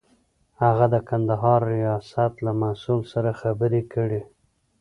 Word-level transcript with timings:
هغه 0.61 0.85
د 0.93 0.95
کندهار 1.09 1.61
ریاست 1.75 2.33
له 2.45 2.51
مسئول 2.61 3.01
سره 3.13 3.31
خبرې 3.41 3.81
کړې. 3.93 4.21